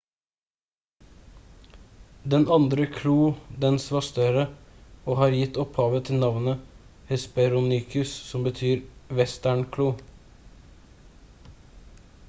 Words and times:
den 2.33 2.47
andre 2.55 2.87
kloen 2.95 3.35
dens 3.65 3.85
var 3.97 4.05
større 4.07 4.45
og 5.13 5.19
har 5.21 5.35
gitt 5.41 5.59
opphavet 5.65 6.07
til 6.09 6.17
navnet 6.23 6.65
hesperonychus 7.11 8.17
som 8.31 8.49
betyr 8.49 8.83
«vestern-klo» 9.21 9.89